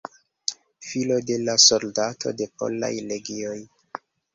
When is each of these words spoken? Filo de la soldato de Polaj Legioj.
Filo 0.87 1.19
de 1.31 1.37
la 1.43 1.57
soldato 1.67 2.35
de 2.43 2.51
Polaj 2.59 2.95
Legioj. 3.15 3.59